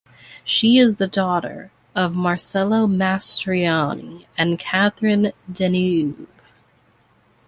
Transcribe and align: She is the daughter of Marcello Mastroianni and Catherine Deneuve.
She 0.43 0.79
is 0.79 0.95
the 0.95 1.05
daughter 1.05 1.69
of 1.93 2.15
Marcello 2.15 2.87
Mastroianni 2.87 4.25
and 4.35 4.57
Catherine 4.57 5.31
Deneuve. 5.47 6.25